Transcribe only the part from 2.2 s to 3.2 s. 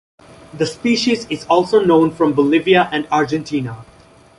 Bolivia and